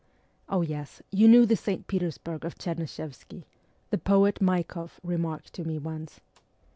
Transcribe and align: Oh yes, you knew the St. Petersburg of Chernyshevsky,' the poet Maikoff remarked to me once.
Oh 0.49 0.61
yes, 0.63 1.03
you 1.11 1.27
knew 1.27 1.45
the 1.45 1.55
St. 1.55 1.85
Petersburg 1.85 2.43
of 2.43 2.57
Chernyshevsky,' 2.57 3.43
the 3.91 3.99
poet 3.99 4.39
Maikoff 4.41 4.99
remarked 5.03 5.53
to 5.53 5.63
me 5.63 5.77
once. 5.77 6.19